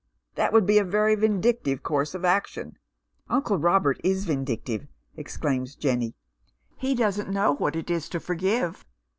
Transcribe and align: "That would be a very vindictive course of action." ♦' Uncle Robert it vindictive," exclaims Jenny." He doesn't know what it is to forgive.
"That 0.33 0.51
would 0.51 0.65
be 0.65 0.79
a 0.79 0.83
very 0.83 1.13
vindictive 1.13 1.83
course 1.83 2.15
of 2.15 2.25
action." 2.25 2.69
♦' 2.71 2.73
Uncle 3.29 3.59
Robert 3.59 4.01
it 4.03 4.17
vindictive," 4.23 4.87
exclaims 5.15 5.75
Jenny." 5.75 6.15
He 6.75 6.95
doesn't 6.95 7.29
know 7.29 7.53
what 7.53 7.75
it 7.75 7.91
is 7.91 8.09
to 8.09 8.19
forgive. 8.19 8.83